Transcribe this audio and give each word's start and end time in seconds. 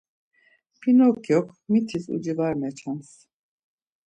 Pinokyok 0.79 1.47
mitis 1.69 2.05
uci 2.15 2.33
var 2.39 2.53
meçams. 2.61 3.09